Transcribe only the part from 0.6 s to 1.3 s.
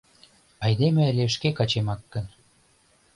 Айдеме але